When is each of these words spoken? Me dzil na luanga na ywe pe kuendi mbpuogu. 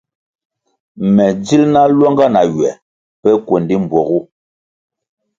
Me 1.15 1.25
dzil 1.43 1.61
na 1.73 1.81
luanga 1.95 2.25
na 2.33 2.41
ywe 2.51 2.69
pe 3.21 3.29
kuendi 3.45 3.75
mbpuogu. 3.81 4.19